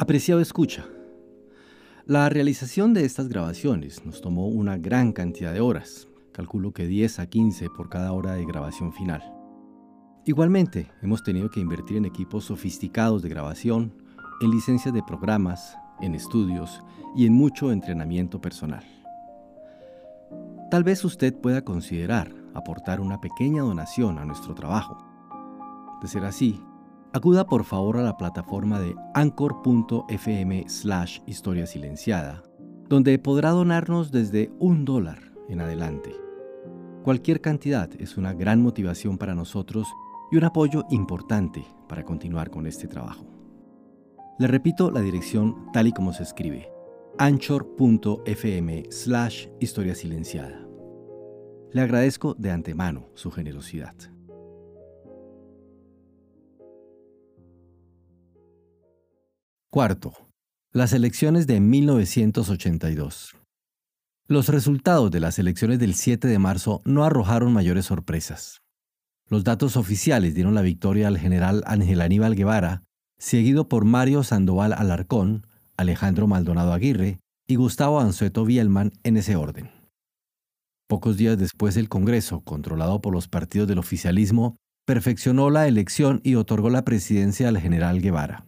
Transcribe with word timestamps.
Apreciado 0.00 0.40
escucha. 0.40 0.86
La 2.06 2.28
realización 2.28 2.94
de 2.94 3.04
estas 3.04 3.28
grabaciones 3.28 4.06
nos 4.06 4.20
tomó 4.20 4.46
una 4.46 4.78
gran 4.78 5.12
cantidad 5.12 5.52
de 5.52 5.60
horas, 5.60 6.06
calculo 6.30 6.72
que 6.72 6.86
10 6.86 7.18
a 7.18 7.26
15 7.26 7.68
por 7.70 7.88
cada 7.88 8.12
hora 8.12 8.34
de 8.34 8.46
grabación 8.46 8.92
final. 8.92 9.20
Igualmente, 10.24 10.88
hemos 11.02 11.24
tenido 11.24 11.50
que 11.50 11.58
invertir 11.58 11.96
en 11.96 12.04
equipos 12.04 12.44
sofisticados 12.44 13.22
de 13.22 13.28
grabación, 13.28 13.92
en 14.40 14.52
licencias 14.52 14.94
de 14.94 15.02
programas, 15.02 15.76
en 16.00 16.14
estudios 16.14 16.80
y 17.16 17.26
en 17.26 17.32
mucho 17.32 17.72
entrenamiento 17.72 18.40
personal. 18.40 18.84
Tal 20.70 20.84
vez 20.84 21.04
usted 21.04 21.34
pueda 21.34 21.64
considerar 21.64 22.32
aportar 22.54 23.00
una 23.00 23.20
pequeña 23.20 23.62
donación 23.62 24.18
a 24.18 24.24
nuestro 24.24 24.54
trabajo. 24.54 24.96
De 26.00 26.06
ser 26.06 26.24
así, 26.24 26.62
acuda 27.12 27.46
por 27.46 27.64
favor 27.64 27.96
a 27.96 28.02
la 28.02 28.16
plataforma 28.16 28.80
de 28.80 28.94
anchor.fm 29.14 30.64
slash 30.68 31.20
historia 31.26 31.66
silenciada, 31.66 32.42
donde 32.88 33.18
podrá 33.18 33.50
donarnos 33.50 34.10
desde 34.10 34.50
un 34.58 34.84
dólar 34.84 35.32
en 35.48 35.60
adelante. 35.60 36.14
Cualquier 37.02 37.40
cantidad 37.40 37.90
es 37.98 38.16
una 38.16 38.34
gran 38.34 38.60
motivación 38.60 39.18
para 39.18 39.34
nosotros 39.34 39.88
y 40.30 40.36
un 40.36 40.44
apoyo 40.44 40.84
importante 40.90 41.64
para 41.88 42.04
continuar 42.04 42.50
con 42.50 42.66
este 42.66 42.86
trabajo. 42.86 43.26
Le 44.38 44.46
repito 44.46 44.90
la 44.90 45.00
dirección 45.00 45.72
tal 45.72 45.88
y 45.88 45.92
como 45.92 46.12
se 46.12 46.22
escribe, 46.22 46.70
anchor.fm 47.18 48.84
slash 48.90 49.48
historia 49.58 49.94
silenciada. 49.94 50.66
Le 51.72 51.80
agradezco 51.80 52.34
de 52.34 52.50
antemano 52.50 53.08
su 53.14 53.30
generosidad. 53.30 53.94
Cuarto, 59.70 60.14
las 60.72 60.94
elecciones 60.94 61.46
de 61.46 61.60
1982. 61.60 63.36
Los 64.26 64.48
resultados 64.48 65.10
de 65.10 65.20
las 65.20 65.38
elecciones 65.38 65.78
del 65.78 65.92
7 65.92 66.26
de 66.26 66.38
marzo 66.38 66.80
no 66.86 67.04
arrojaron 67.04 67.52
mayores 67.52 67.84
sorpresas. 67.84 68.62
Los 69.28 69.44
datos 69.44 69.76
oficiales 69.76 70.34
dieron 70.34 70.54
la 70.54 70.62
victoria 70.62 71.06
al 71.06 71.18
general 71.18 71.62
Ángel 71.66 72.00
Aníbal 72.00 72.34
Guevara, 72.34 72.82
seguido 73.18 73.68
por 73.68 73.84
Mario 73.84 74.22
Sandoval 74.22 74.72
Alarcón, 74.72 75.46
Alejandro 75.76 76.26
Maldonado 76.26 76.72
Aguirre 76.72 77.20
y 77.46 77.56
Gustavo 77.56 78.00
Anzueto 78.00 78.46
Bielman 78.46 78.92
en 79.02 79.18
ese 79.18 79.36
orden. 79.36 79.70
Pocos 80.88 81.18
días 81.18 81.36
después 81.36 81.76
el 81.76 81.90
Congreso, 81.90 82.40
controlado 82.40 83.02
por 83.02 83.12
los 83.12 83.28
partidos 83.28 83.68
del 83.68 83.80
oficialismo, 83.80 84.56
perfeccionó 84.86 85.50
la 85.50 85.68
elección 85.68 86.22
y 86.24 86.36
otorgó 86.36 86.70
la 86.70 86.86
presidencia 86.86 87.48
al 87.48 87.58
general 87.58 88.00
Guevara. 88.00 88.47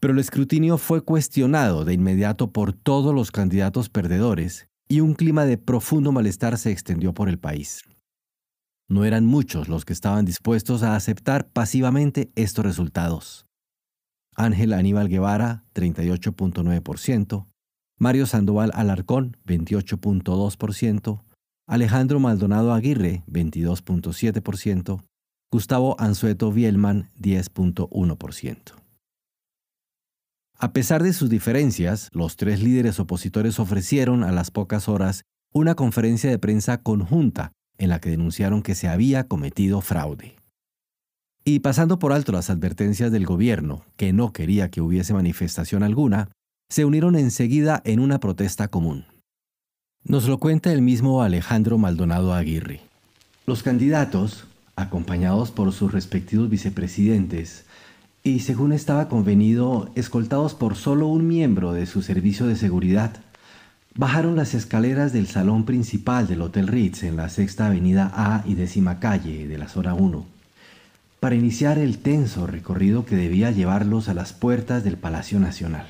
Pero 0.00 0.12
el 0.12 0.18
escrutinio 0.18 0.78
fue 0.78 1.02
cuestionado 1.02 1.84
de 1.84 1.94
inmediato 1.94 2.52
por 2.52 2.72
todos 2.72 3.14
los 3.14 3.30
candidatos 3.30 3.88
perdedores 3.88 4.68
y 4.88 5.00
un 5.00 5.14
clima 5.14 5.44
de 5.44 5.58
profundo 5.58 6.12
malestar 6.12 6.56
se 6.56 6.70
extendió 6.70 7.12
por 7.12 7.28
el 7.28 7.38
país. 7.38 7.82
No 8.88 9.04
eran 9.04 9.26
muchos 9.26 9.68
los 9.68 9.84
que 9.84 9.92
estaban 9.92 10.24
dispuestos 10.24 10.82
a 10.82 10.96
aceptar 10.96 11.48
pasivamente 11.50 12.30
estos 12.36 12.64
resultados. 12.64 13.46
Ángel 14.34 14.72
Aníbal 14.72 15.08
Guevara, 15.08 15.64
38.9%, 15.74 17.46
Mario 17.98 18.26
Sandoval 18.26 18.70
Alarcón, 18.74 19.36
28.2%, 19.44 21.22
Alejandro 21.66 22.20
Maldonado 22.20 22.72
Aguirre, 22.72 23.24
22.7%, 23.26 25.02
Gustavo 25.50 25.96
Anzueto 25.98 26.52
Bielman, 26.52 27.10
10.1%. 27.18 28.87
A 30.60 30.72
pesar 30.72 31.04
de 31.04 31.12
sus 31.12 31.30
diferencias, 31.30 32.08
los 32.12 32.36
tres 32.36 32.60
líderes 32.60 32.98
opositores 32.98 33.60
ofrecieron 33.60 34.24
a 34.24 34.32
las 34.32 34.50
pocas 34.50 34.88
horas 34.88 35.22
una 35.52 35.76
conferencia 35.76 36.28
de 36.30 36.38
prensa 36.40 36.82
conjunta 36.82 37.52
en 37.78 37.90
la 37.90 38.00
que 38.00 38.10
denunciaron 38.10 38.62
que 38.62 38.74
se 38.74 38.88
había 38.88 39.28
cometido 39.28 39.80
fraude. 39.80 40.34
Y 41.44 41.60
pasando 41.60 42.00
por 42.00 42.12
alto 42.12 42.32
las 42.32 42.50
advertencias 42.50 43.12
del 43.12 43.24
gobierno, 43.24 43.84
que 43.96 44.12
no 44.12 44.32
quería 44.32 44.68
que 44.68 44.80
hubiese 44.80 45.14
manifestación 45.14 45.84
alguna, 45.84 46.28
se 46.68 46.84
unieron 46.84 47.14
enseguida 47.14 47.80
en 47.84 48.00
una 48.00 48.18
protesta 48.18 48.66
común. 48.66 49.06
Nos 50.02 50.26
lo 50.26 50.38
cuenta 50.38 50.72
el 50.72 50.82
mismo 50.82 51.22
Alejandro 51.22 51.78
Maldonado 51.78 52.34
Aguirre. 52.34 52.80
Los 53.46 53.62
candidatos, 53.62 54.44
acompañados 54.74 55.52
por 55.52 55.72
sus 55.72 55.92
respectivos 55.92 56.50
vicepresidentes, 56.50 57.64
y 58.28 58.40
según 58.40 58.72
estaba 58.72 59.08
convenido, 59.08 59.90
escoltados 59.94 60.54
por 60.54 60.76
solo 60.76 61.06
un 61.06 61.26
miembro 61.26 61.72
de 61.72 61.86
su 61.86 62.02
servicio 62.02 62.46
de 62.46 62.56
seguridad, 62.56 63.12
bajaron 63.94 64.36
las 64.36 64.54
escaleras 64.54 65.12
del 65.12 65.26
salón 65.26 65.64
principal 65.64 66.26
del 66.26 66.42
Hotel 66.42 66.68
Ritz 66.68 67.04
en 67.04 67.16
la 67.16 67.30
sexta 67.30 67.66
avenida 67.66 68.12
A 68.14 68.44
y 68.46 68.54
décima 68.54 69.00
calle 69.00 69.48
de 69.48 69.58
la 69.58 69.68
zona 69.68 69.94
1, 69.94 70.26
para 71.20 71.34
iniciar 71.34 71.78
el 71.78 71.98
tenso 71.98 72.46
recorrido 72.46 73.06
que 73.06 73.16
debía 73.16 73.50
llevarlos 73.50 74.08
a 74.08 74.14
las 74.14 74.34
puertas 74.34 74.84
del 74.84 74.98
Palacio 74.98 75.40
Nacional. 75.40 75.86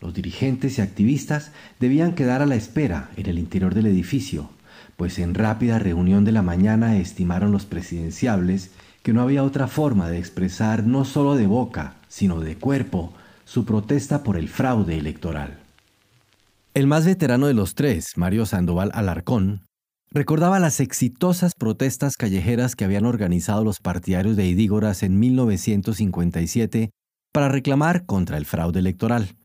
Los 0.00 0.14
dirigentes 0.14 0.78
y 0.78 0.82
activistas 0.82 1.52
debían 1.78 2.14
quedar 2.14 2.42
a 2.42 2.46
la 2.46 2.56
espera 2.56 3.10
en 3.16 3.26
el 3.26 3.38
interior 3.38 3.74
del 3.74 3.86
edificio, 3.86 4.50
pues 4.96 5.18
en 5.18 5.34
rápida 5.34 5.78
reunión 5.78 6.24
de 6.24 6.32
la 6.32 6.42
mañana 6.42 6.96
estimaron 6.98 7.52
los 7.52 7.66
presidenciables 7.66 8.70
que 9.04 9.12
no 9.12 9.20
había 9.20 9.44
otra 9.44 9.68
forma 9.68 10.08
de 10.08 10.18
expresar 10.18 10.86
no 10.86 11.04
solo 11.04 11.36
de 11.36 11.46
boca, 11.46 11.96
sino 12.08 12.40
de 12.40 12.56
cuerpo, 12.56 13.12
su 13.44 13.66
protesta 13.66 14.22
por 14.22 14.38
el 14.38 14.48
fraude 14.48 14.96
electoral. 14.96 15.58
El 16.72 16.86
más 16.86 17.04
veterano 17.04 17.46
de 17.46 17.52
los 17.52 17.74
tres, 17.74 18.16
Mario 18.16 18.46
Sandoval 18.46 18.90
Alarcón, 18.94 19.66
recordaba 20.10 20.58
las 20.58 20.80
exitosas 20.80 21.52
protestas 21.54 22.16
callejeras 22.16 22.76
que 22.76 22.86
habían 22.86 23.04
organizado 23.04 23.62
los 23.62 23.78
partidarios 23.78 24.36
de 24.36 24.46
Idígoras 24.46 25.02
en 25.02 25.18
1957 25.18 26.88
para 27.30 27.50
reclamar 27.50 28.06
contra 28.06 28.38
el 28.38 28.46
fraude 28.46 28.80
electoral. 28.80 29.36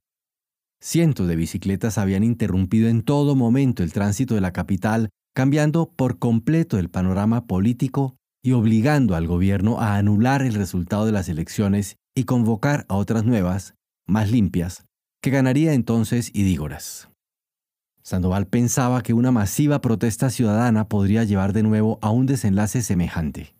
Cientos 0.79 1.27
de 1.27 1.35
bicicletas 1.35 1.97
habían 1.97 2.23
interrumpido 2.23 2.87
en 2.87 3.01
todo 3.01 3.35
momento 3.35 3.83
el 3.83 3.91
tránsito 3.91 4.35
de 4.35 4.41
la 4.41 4.53
capital, 4.53 5.09
cambiando 5.35 5.91
por 5.93 6.17
completo 6.17 6.79
el 6.79 6.89
panorama 6.89 7.45
político 7.45 8.18
y 8.43 8.53
obligando 8.53 9.15
al 9.15 9.27
gobierno 9.27 9.79
a 9.79 9.97
anular 9.97 10.41
el 10.41 10.53
resultado 10.53 11.05
de 11.05 11.11
las 11.11 11.29
elecciones 11.29 11.97
y 12.15 12.23
convocar 12.23 12.85
a 12.87 12.95
otras 12.95 13.23
nuevas, 13.23 13.75
más 14.07 14.31
limpias, 14.31 14.85
que 15.21 15.29
ganaría 15.29 15.73
entonces 15.73 16.31
Idígoras. 16.33 17.09
Sandoval 18.01 18.47
pensaba 18.47 19.03
que 19.03 19.13
una 19.13 19.31
masiva 19.31 19.81
protesta 19.81 20.29
ciudadana 20.29 20.87
podría 20.87 21.25
llevar 21.25 21.53
de 21.53 21.63
nuevo 21.63 21.99
a 22.01 22.09
un 22.09 22.25
desenlace 22.25 22.81
semejante. 22.81 23.53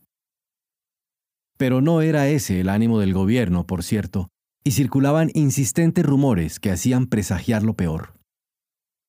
Pero 1.58 1.82
no 1.82 2.02
era 2.02 2.28
ese 2.28 2.62
el 2.62 2.70
ánimo 2.70 3.00
del 3.00 3.14
gobierno, 3.14 3.68
por 3.68 3.84
cierto, 3.84 4.30
y 4.64 4.72
circulaban 4.72 5.30
insistentes 5.34 6.06
rumores 6.06 6.60
que 6.60 6.72
hacían 6.72 7.08
presagiar 7.08 7.64
lo 7.64 7.76
peor. 7.76 8.14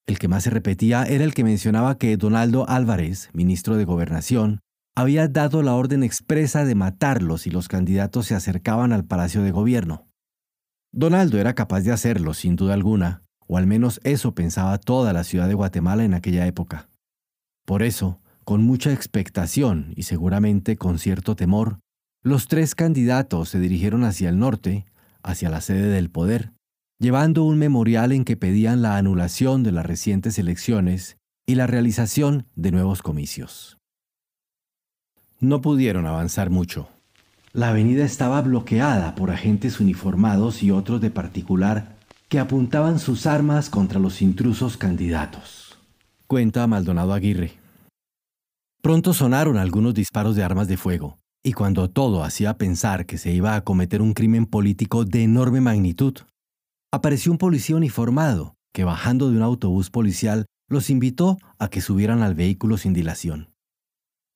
El 0.07 0.19
que 0.19 0.29
más 0.29 0.43
se 0.43 0.51
repetía 0.51 1.05
era 1.05 1.25
el 1.25 1.33
que 1.33 1.45
mencionaba 1.45 1.97
que 1.97 2.17
Donaldo 2.17 2.69
Álvarez, 2.69 3.31
ministro 3.33 3.77
de 3.77 3.85
Gobernación, 3.85 4.61
había 4.97 5.29
dado 5.29 5.63
la 5.63 5.75
orden 5.75 6.03
expresa 6.03 6.65
de 6.65 6.75
matarlos 6.75 7.43
si 7.43 7.51
los 7.51 7.69
candidatos 7.69 8.27
se 8.27 8.35
acercaban 8.35 8.93
al 8.93 9.05
Palacio 9.05 9.43
de 9.43 9.51
Gobierno. 9.51 10.07
Donaldo 10.93 11.39
era 11.39 11.55
capaz 11.55 11.83
de 11.83 11.93
hacerlo, 11.93 12.35
sin 12.35 12.57
duda 12.57 12.75
alguna, 12.75 13.23
o 13.47 13.57
al 13.57 13.67
menos 13.67 14.01
eso 14.05 14.35
pensaba 14.35 14.79
toda 14.79 15.13
la 15.13 15.25
ciudad 15.25 15.49
de 15.49 15.55
Guatemala 15.55 16.05
en 16.05 16.15
aquella 16.15 16.47
época. 16.47 16.89
Por 17.65 17.83
eso, 17.83 18.21
con 18.45 18.63
mucha 18.65 18.93
expectación 18.93 19.93
y 19.97 20.03
seguramente 20.03 20.77
con 20.77 20.99
cierto 20.99 21.37
temor, 21.37 21.79
los 22.23 22.49
tres 22.49 22.75
candidatos 22.75 23.49
se 23.49 23.61
dirigieron 23.61 24.05
hacia 24.05 24.29
el 24.29 24.39
norte, 24.39 24.87
hacia 25.23 25.51
la 25.51 25.61
sede 25.61 25.89
del 25.89 26.11
poder, 26.11 26.53
llevando 26.99 27.45
un 27.45 27.59
memorial 27.59 28.13
en 28.13 28.25
que 28.25 28.37
pedían 28.37 28.83
la 28.83 28.97
anulación 28.97 29.63
de 29.63 29.73
las 29.73 29.87
recientes 29.87 30.39
elecciones 30.39 31.17
y 31.47 31.55
la 31.55 31.67
realización 31.67 32.47
de 32.57 32.73
nuevos 32.73 33.03
comicios. 33.03 33.80
No 35.41 35.63
pudieron 35.63 36.07
avanzar 36.07 36.51
mucho. 36.51 36.89
La 37.53 37.71
avenida 37.71 38.05
estaba 38.05 38.43
bloqueada 38.43 39.15
por 39.15 39.31
agentes 39.31 39.81
uniformados 39.81 40.63
y 40.63 40.71
otros 40.71 41.01
de 41.01 41.11
particular 41.11 41.97
que 42.29 42.39
apuntaban 42.39 42.99
sus 42.99 43.27
armas 43.27 43.71
contra 43.71 43.99
los 43.99 44.23
intrusos 44.23 44.77
candidatos. 44.77 45.79
Cuenta 46.27 46.67
Maldonado 46.67 47.13
Aguirre. 47.13 47.59
Pronto 48.83 49.13
sonaron 49.15 49.57
algunos 49.57 49.95
disparos 49.95 50.37
de 50.37 50.45
armas 50.45 50.69
de 50.69 50.77
fuego, 50.77 51.19
y 51.43 51.53
cuando 51.53 51.91
todo 51.91 52.23
hacía 52.23 52.57
pensar 52.57 53.07
que 53.07 53.19
se 53.19 53.33
iba 53.33 53.57
a 53.57 53.65
cometer 53.65 54.01
un 54.01 54.13
crimen 54.13 54.47
político 54.47 55.05
de 55.05 55.25
enorme 55.25 55.61
magnitud, 55.61 56.19
apareció 56.93 57.33
un 57.33 57.39
policía 57.39 57.77
uniformado 57.77 58.55
que 58.73 58.85
bajando 58.85 59.31
de 59.31 59.37
un 59.37 59.43
autobús 59.43 59.91
policial 59.91 60.47
los 60.69 60.89
invitó 60.89 61.39
a 61.59 61.69
que 61.69 61.81
subieran 61.81 62.23
al 62.23 62.35
vehículo 62.35 62.77
sin 62.77 62.93
dilación. 62.93 63.50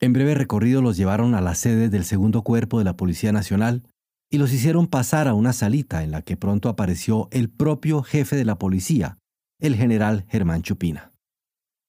En 0.01 0.13
breve 0.13 0.35
recorrido 0.35 0.83
los 0.83 0.97
llevaron 0.97 1.35
a 1.35 1.41
la 1.41 1.55
sede 1.55 1.89
del 1.89 2.05
segundo 2.05 2.43
cuerpo 2.43 2.79
de 2.79 2.85
la 2.85 2.97
Policía 2.97 3.33
Nacional 3.33 3.85
y 4.31 4.39
los 4.39 4.53
hicieron 4.53 4.87
pasar 4.87 5.29
a 5.29 5.35
una 5.35 5.53
salita 5.53 6.03
en 6.03 6.11
la 6.11 6.23
que 6.23 6.37
pronto 6.37 6.69
apareció 6.69 7.29
el 7.31 7.49
propio 7.49 8.03
jefe 8.03 8.37
de 8.37 8.45
la 8.45 8.59
policía, 8.59 9.19
el 9.61 9.77
general 9.77 10.27
Germán 10.29 10.63
Chupina. 10.63 11.13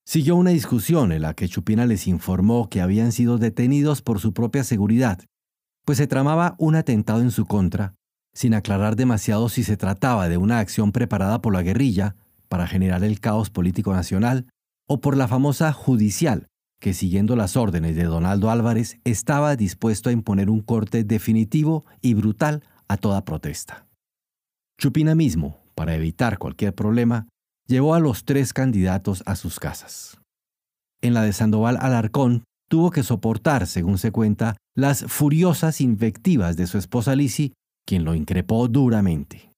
Siguió 0.06 0.36
una 0.36 0.52
discusión 0.52 1.12
en 1.12 1.24
la 1.24 1.34
que 1.34 1.50
Chupina 1.50 1.88
les 1.88 2.06
informó 2.06 2.69
que 2.69 2.81
habían 2.81 3.12
sido 3.12 3.40
detenidos 3.40 4.04
por 4.04 4.19
su 4.19 4.34
propia 4.34 4.63
seguridad, 4.63 5.19
pues 5.86 5.98
se 5.98 6.06
tramaba 6.06 6.56
un 6.60 6.75
atentado 6.75 7.22
en 7.22 7.31
su 7.31 7.46
contra, 7.46 7.96
sin 8.34 8.54
aclarar 8.54 8.96
demasiado 8.96 9.50
si 9.50 9.63
se 9.63 9.78
trataba 9.78 10.30
de 10.30 10.38
una 10.38 10.60
acción 10.60 10.92
preparada 10.92 11.42
por 11.42 11.54
la 11.54 11.63
guerrilla 11.63 12.16
para 12.48 12.68
generar 12.68 13.04
el 13.04 13.19
caos 13.19 13.50
político 13.50 13.94
nacional 13.94 14.46
o 14.88 15.01
por 15.01 15.18
la 15.18 15.28
famosa 15.28 15.74
judicial, 15.74 16.48
que 16.80 16.94
siguiendo 16.94 17.36
las 17.36 17.57
órdenes 17.57 17.95
de 17.95 18.04
Donaldo 18.04 18.50
Álvarez 18.50 19.00
estaba 19.04 19.56
dispuesto 19.56 20.10
a 20.10 20.13
imponer 20.13 20.50
un 20.50 20.62
corte 20.62 21.04
definitivo 21.04 21.86
y 22.01 22.13
brutal 22.13 22.63
a 22.88 22.98
toda 22.98 23.25
protesta. 23.25 23.88
Chupina 24.80 25.16
mismo, 25.16 25.60
para 25.74 25.95
evitar 25.95 26.38
cualquier 26.38 26.75
problema, 26.75 27.27
llevó 27.68 27.95
a 27.95 28.00
los 28.00 28.25
tres 28.25 28.54
candidatos 28.54 29.24
a 29.25 29.36
sus 29.36 29.60
casas. 29.60 30.19
En 31.01 31.13
la 31.13 31.24
de 31.24 31.33
Sandoval 31.33 31.77
Alarcón, 31.80 32.44
tuvo 32.69 32.92
que 32.92 33.04
soportar, 33.04 33.68
según 33.68 33.98
se 33.98 34.12
cuenta, 34.12 34.57
las 34.75 35.06
furiosas 35.06 35.81
invectivas 35.81 36.57
de 36.57 36.68
su 36.68 36.77
esposa 36.77 37.16
Lisi, 37.16 37.54
quien 37.86 38.04
lo 38.04 38.16
increpó 38.16 38.68
duramente. 38.68 39.51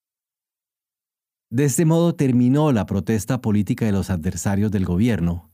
De 1.49 1.63
este 1.63 1.85
modo 1.85 2.13
terminó 2.13 2.71
la 2.73 2.85
protesta 2.85 3.39
política 3.41 3.85
de 3.85 3.93
los 3.93 4.09
adversarios 4.09 4.69
del 4.71 4.85
gobierno, 4.85 5.49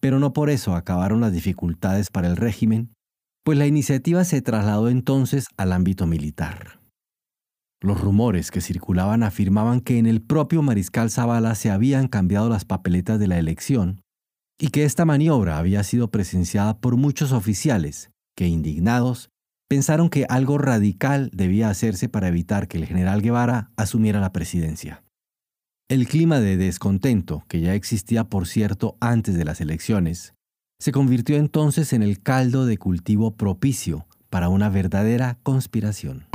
pero 0.00 0.18
no 0.18 0.32
por 0.32 0.50
eso 0.50 0.74
acabaron 0.74 1.20
las 1.20 1.32
dificultades 1.32 2.10
para 2.10 2.28
el 2.28 2.36
régimen, 2.36 2.92
pues 3.44 3.58
la 3.58 3.66
iniciativa 3.66 4.24
se 4.24 4.42
trasladó 4.42 4.88
entonces 4.88 5.46
al 5.56 5.72
ámbito 5.72 6.06
militar. 6.06 6.80
Los 7.80 8.00
rumores 8.00 8.50
que 8.50 8.60
circulaban 8.60 9.22
afirmaban 9.22 9.80
que 9.80 9.98
en 9.98 10.06
el 10.06 10.20
propio 10.20 10.62
mariscal 10.62 11.10
Zavala 11.10 11.54
se 11.54 11.70
habían 11.70 12.08
cambiado 12.08 12.48
las 12.48 12.64
papeletas 12.64 13.20
de 13.20 13.28
la 13.28 13.38
elección 13.38 14.00
y 14.60 14.68
que 14.68 14.84
esta 14.84 15.04
maniobra 15.04 15.58
había 15.58 15.84
sido 15.84 16.10
presenciada 16.10 16.78
por 16.78 16.96
muchos 16.96 17.30
oficiales 17.30 18.10
que, 18.36 18.48
indignados, 18.48 19.30
pensaron 19.68 20.08
que 20.08 20.26
algo 20.28 20.58
radical 20.58 21.30
debía 21.32 21.70
hacerse 21.70 22.08
para 22.08 22.28
evitar 22.28 22.66
que 22.66 22.78
el 22.78 22.86
general 22.86 23.22
Guevara 23.22 23.70
asumiera 23.76 24.20
la 24.20 24.32
presidencia. 24.32 25.04
El 25.90 26.06
clima 26.06 26.38
de 26.38 26.58
descontento, 26.58 27.44
que 27.48 27.62
ya 27.62 27.72
existía 27.72 28.24
por 28.24 28.46
cierto 28.46 28.98
antes 29.00 29.38
de 29.38 29.46
las 29.46 29.62
elecciones, 29.62 30.34
se 30.78 30.92
convirtió 30.92 31.36
entonces 31.36 31.94
en 31.94 32.02
el 32.02 32.20
caldo 32.20 32.66
de 32.66 32.76
cultivo 32.76 33.36
propicio 33.36 34.06
para 34.28 34.50
una 34.50 34.68
verdadera 34.68 35.38
conspiración. 35.42 36.27